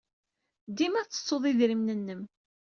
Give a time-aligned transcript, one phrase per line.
[0.77, 2.21] Dima tettettud idrimen-nnem.